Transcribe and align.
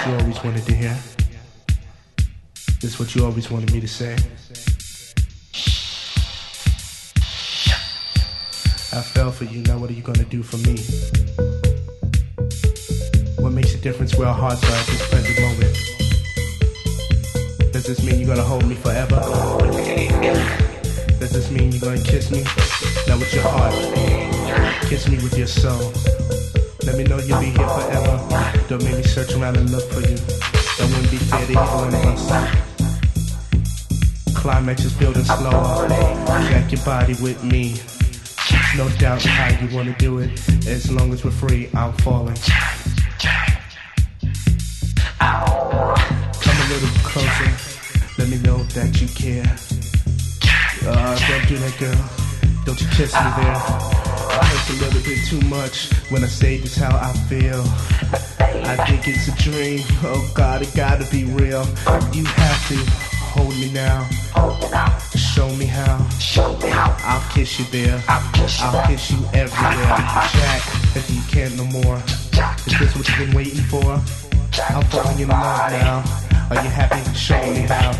what 0.00 0.08
you 0.08 0.18
always 0.18 0.44
wanted 0.44 0.64
to 0.64 0.74
hear? 0.74 0.96
This 2.80 2.98
what 2.98 3.14
you 3.14 3.24
always 3.24 3.50
wanted 3.50 3.70
me 3.72 3.80
to 3.80 3.88
say? 3.88 4.14
I 8.92 9.02
fell 9.02 9.30
for 9.30 9.44
you, 9.44 9.62
now 9.62 9.76
what 9.78 9.90
are 9.90 9.92
you 9.92 10.02
gonna 10.02 10.24
do 10.24 10.42
for 10.42 10.56
me? 10.58 10.78
What 13.42 13.52
makes 13.52 13.74
a 13.74 13.78
difference 13.78 14.16
where 14.16 14.28
our 14.28 14.34
hearts 14.34 14.64
are 14.64 14.74
at 14.74 14.86
this 14.86 15.06
present 15.10 15.38
moment? 15.40 15.76
Does 17.72 17.84
this 17.86 18.02
mean 18.02 18.20
you're 18.20 18.34
gonna 18.34 18.42
hold 18.42 18.66
me 18.66 18.76
forever? 18.76 19.20
Does 21.18 21.32
this 21.32 21.50
mean 21.50 21.72
you're 21.72 21.80
gonna 21.82 22.02
kiss 22.02 22.30
me? 22.30 22.42
Not 23.06 23.18
with 23.18 23.34
your 23.34 23.44
heart. 23.46 23.74
Kiss 24.88 25.08
me 25.08 25.16
with 25.16 25.36
your 25.36 25.46
soul. 25.46 25.92
Let 26.84 26.96
me 26.96 27.04
know 27.04 27.18
you'll 27.18 27.40
be 27.40 27.50
here 27.50 27.68
forever. 27.68 28.16
Don't 28.68 28.82
make 28.84 28.96
me 28.96 29.02
search 29.02 29.34
around 29.34 29.56
and 29.58 29.68
look 29.70 29.84
for 29.90 30.00
you. 30.00 30.16
That 30.16 30.88
wouldn't 30.88 31.10
be 31.10 31.18
fair 31.18 31.46
to 31.46 31.52
either 31.52 31.76
one 31.76 31.94
of 31.94 32.06
us. 32.06 32.22
Climax 34.34 34.84
is 34.84 34.92
building 34.94 35.24
slower. 35.24 35.88
Jack 35.88 36.72
your 36.72 36.82
body 36.84 37.14
with 37.20 37.44
me. 37.44 37.76
No 38.76 38.88
doubt 38.98 39.22
how 39.22 39.48
you 39.60 39.68
wanna 39.76 39.94
do 39.98 40.18
it. 40.20 40.30
As 40.66 40.90
long 40.90 41.12
as 41.12 41.22
we're 41.24 41.30
free, 41.30 41.68
I'm 41.74 41.92
falling. 41.98 42.36
Come 46.40 46.56
a 46.56 46.66
little 46.70 46.88
closer. 47.04 47.52
Let 48.18 48.28
me 48.28 48.38
know 48.38 48.62
that 48.74 49.00
you 49.00 49.08
care. 49.08 49.56
Uh, 50.86 51.18
don't 51.28 51.48
do 51.48 51.56
that, 51.58 51.76
girl. 51.78 52.10
Don't 52.64 52.80
you 52.80 52.88
kiss 52.88 53.12
me 53.12 53.30
there. 53.36 54.09
I 54.30 54.44
hurt 54.44 54.70
a 54.70 54.84
little 54.84 55.02
bit 55.02 55.24
too 55.26 55.40
much 55.48 55.92
when 56.10 56.22
I 56.22 56.28
say 56.28 56.58
just 56.60 56.78
how 56.78 56.96
I 56.96 57.12
feel. 57.28 57.62
I 58.64 58.76
think 58.86 59.08
it's 59.08 59.28
a 59.28 59.34
dream. 59.36 59.80
Oh 60.02 60.30
God, 60.34 60.62
it 60.62 60.72
gotta 60.74 61.04
be 61.10 61.24
real. 61.24 61.64
You 62.12 62.24
have 62.24 62.68
to 62.68 62.76
hold 63.34 63.54
me 63.58 63.70
now. 63.72 64.08
Show 65.16 65.48
me 65.56 65.66
how. 65.66 66.06
I'll 67.04 67.32
kiss 67.32 67.58
you 67.58 67.64
there. 67.66 68.02
I'll 68.08 68.86
kiss 68.86 69.10
you 69.10 69.18
everywhere. 69.32 69.86
Jack, 70.32 70.62
if 70.96 71.10
you 71.10 71.20
can't 71.28 71.56
no 71.56 71.64
more. 71.64 71.96
Is 72.66 72.78
this 72.78 72.96
what 72.96 73.08
you've 73.08 73.18
been 73.18 73.34
waiting 73.34 73.64
for? 73.64 74.00
I'm 74.68 74.84
falling 74.90 75.20
in 75.20 75.28
love 75.28 75.72
now. 75.72 76.04
Are 76.50 76.62
you 76.62 76.70
happy? 76.70 77.02
Show 77.16 77.40
me 77.52 77.60
how. 77.60 77.90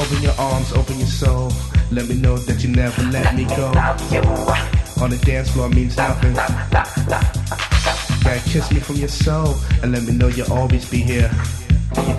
Open 0.00 0.22
your 0.22 0.34
arms, 0.38 0.72
open 0.72 0.98
your 0.98 1.06
soul. 1.06 1.52
Let 1.90 2.08
me 2.08 2.14
know 2.16 2.36
that 2.36 2.62
you 2.62 2.70
never 2.70 3.02
let 3.04 3.34
me 3.34 3.44
go. 3.44 3.72
On 5.00 5.10
the 5.10 5.18
dance 5.18 5.50
floor 5.50 5.68
means 5.68 5.96
nothing. 5.96 6.34
Gotta 8.24 8.40
kiss 8.48 8.72
me 8.72 8.80
from 8.80 8.96
your 8.96 9.08
soul 9.08 9.54
and 9.82 9.92
let 9.92 10.02
me 10.04 10.12
know 10.12 10.28
you'll 10.28 10.52
always 10.52 10.88
be 10.90 10.98
here. 10.98 11.30
Gonna 11.94 12.18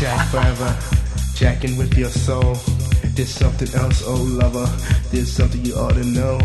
jack 0.00 0.28
forever, 0.30 0.76
jacking 1.34 1.76
with 1.76 1.96
your 1.96 2.08
soul. 2.08 2.56
There's 3.14 3.28
something 3.28 3.68
else, 3.78 4.02
oh 4.06 4.14
lover. 4.14 4.66
There's 5.10 5.30
something 5.30 5.64
you 5.64 5.74
ought 5.74 5.92
to 5.94 6.04
know. 6.04 6.38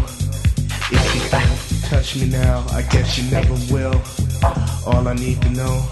If 0.91 1.16
you 1.16 1.22
don't 1.31 1.84
touch 1.89 2.16
me 2.17 2.28
now, 2.28 2.66
I 2.72 2.81
guess 2.81 3.17
you 3.17 3.31
never 3.31 3.53
will. 3.73 4.02
All 4.86 5.08
I 5.08 5.14
need 5.14 5.41
to 5.44 5.50
know, 5.52 5.88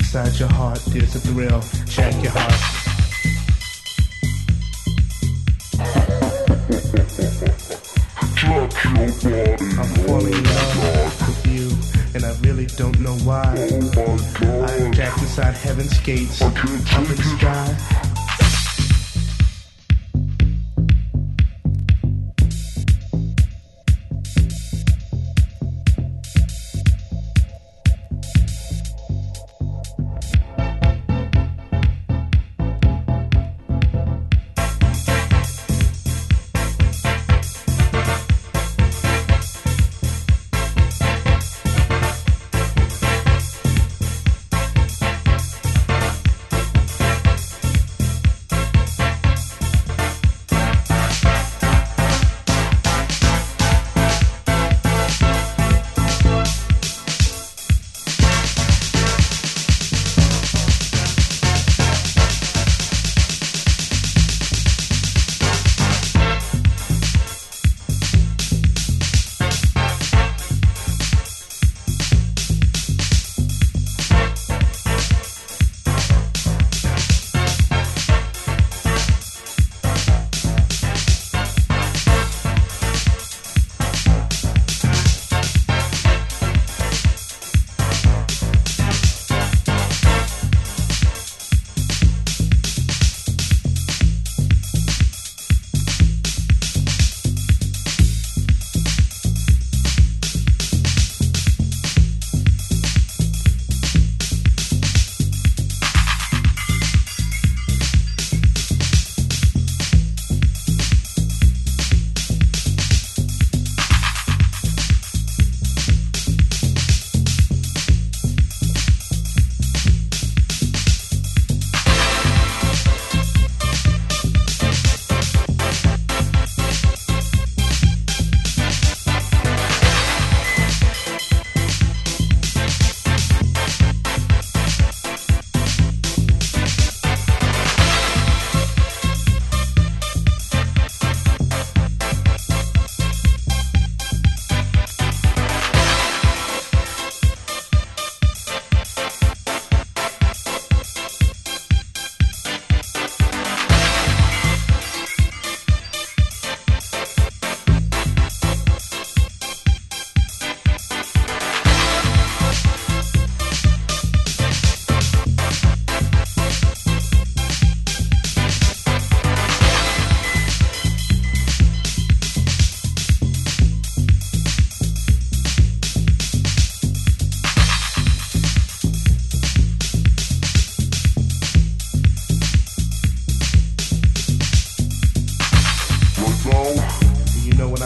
inside 0.00 0.38
your 0.38 0.48
heart, 0.48 0.80
there's 0.86 1.14
a 1.14 1.20
thrill. 1.20 1.62
Jack 1.86 2.20
your 2.22 2.32
heart. 2.32 2.85
I'm 8.98 9.88
falling 10.06 10.32
in 10.32 10.44
love 10.44 11.28
with 11.28 11.46
you, 11.46 11.68
and 12.14 12.24
I 12.24 12.34
really 12.40 12.64
don't 12.64 12.98
know 13.00 13.14
why. 13.24 13.42
I'm 13.44 14.92
jacked 14.92 15.18
inside 15.18 15.54
heaven's 15.54 15.98
gates, 16.00 16.40
up 16.40 16.56
in 16.56 17.04
the 17.04 17.36
sky. 17.38 18.05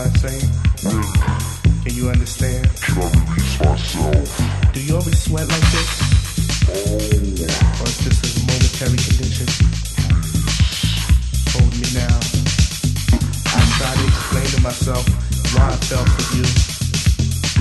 I'm 0.01 0.15
saying? 0.17 0.49
Can 1.85 1.93
you 1.93 2.09
understand? 2.09 2.65
Can 2.81 3.05
I 3.05 3.13
release 3.21 3.61
myself? 3.61 4.73
Do 4.73 4.81
you 4.81 4.97
always 4.97 5.21
sweat 5.21 5.45
like 5.45 5.67
this? 5.77 5.91
Oh. 6.73 6.97
Or 6.97 7.85
is 7.85 7.99
this 8.01 8.17
a 8.25 8.41
momentary 8.49 8.97
condition? 8.97 9.45
Hold 11.53 11.73
me 11.77 11.85
now. 11.93 12.17
I 13.53 13.61
try 13.77 13.93
to 13.93 14.05
explain 14.09 14.49
to 14.57 14.61
myself 14.65 15.05
why 15.53 15.69
I 15.69 15.77
fell 15.85 16.07
for 16.17 16.25
you. 16.33 16.49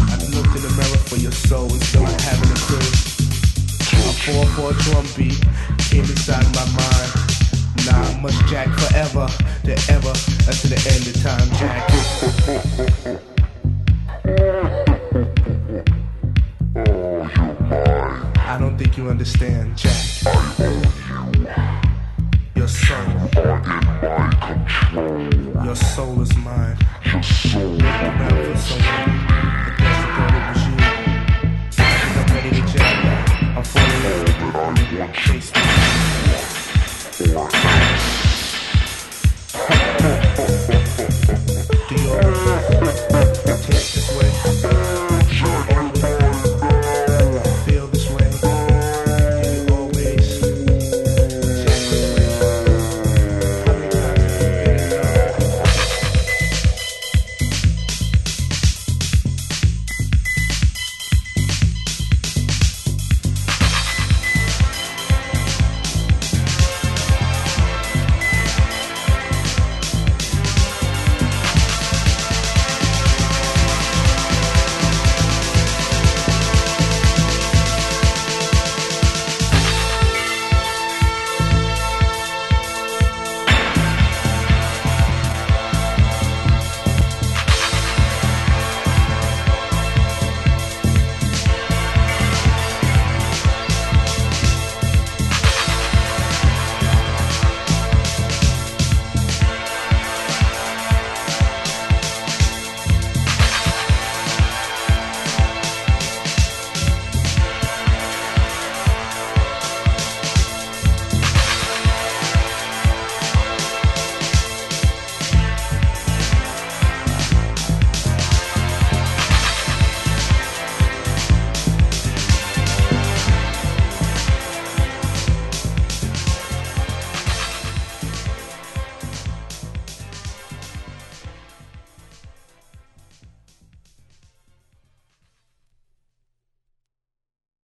I 0.08 0.16
looked 0.32 0.56
in 0.56 0.64
the 0.64 0.72
mirror 0.80 1.02
for 1.12 1.18
your 1.20 1.36
soul 1.36 1.68
and 1.68 1.84
still 1.84 2.08
I 2.08 2.16
haven't 2.24 2.56
occurred. 2.56 2.96
A 4.00 4.16
4-4 4.56 4.80
drum 4.88 5.06
beat 5.18 5.44
came 5.92 6.08
inside 6.08 6.48
my 6.56 6.64
mind. 6.72 7.12
Nah, 7.84 8.00
I 8.00 8.22
must 8.22 8.40
jack 8.48 8.68
forever, 8.80 9.28
to 9.64 9.76
ever, 9.92 10.16
until 10.48 10.72
the 10.72 10.80
end 10.88 11.04
of 11.04 11.22
time, 11.22 11.50
jack. 11.60 12.09